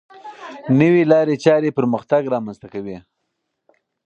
[0.79, 2.97] نوې لارې چارې پرمختګ رامنځته کوي.